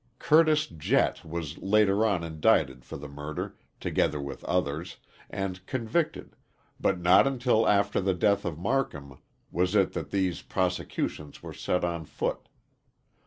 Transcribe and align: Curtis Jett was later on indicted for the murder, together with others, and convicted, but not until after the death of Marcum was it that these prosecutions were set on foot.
Curtis 0.17 0.65
Jett 0.65 1.23
was 1.23 1.59
later 1.59 2.03
on 2.07 2.23
indicted 2.23 2.83
for 2.83 2.97
the 2.97 3.07
murder, 3.07 3.55
together 3.79 4.19
with 4.19 4.43
others, 4.45 4.97
and 5.29 5.63
convicted, 5.67 6.35
but 6.79 6.99
not 6.99 7.27
until 7.27 7.67
after 7.67 8.01
the 8.01 8.15
death 8.15 8.43
of 8.43 8.57
Marcum 8.57 9.19
was 9.51 9.75
it 9.75 9.93
that 9.93 10.09
these 10.09 10.41
prosecutions 10.41 11.43
were 11.43 11.53
set 11.53 11.83
on 11.85 12.05
foot. 12.05 12.49